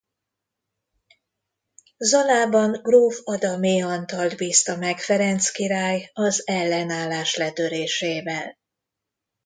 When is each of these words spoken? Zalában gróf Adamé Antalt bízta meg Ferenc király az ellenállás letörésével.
Zalában 1.97 2.71
gróf 2.71 3.19
Adamé 3.23 3.79
Antalt 3.81 4.35
bízta 4.37 4.75
meg 4.77 4.99
Ferenc 4.99 5.49
király 5.49 6.09
az 6.13 6.47
ellenállás 6.47 7.35
letörésével. 7.35 8.57